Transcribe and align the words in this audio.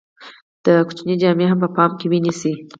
د 0.63 0.65
ماشوم 0.77 1.09
جامې 1.21 1.45
هم 1.47 1.57
په 1.63 1.69
پام 1.75 1.91
کې 1.99 2.05
ونیسئ. 2.11 2.53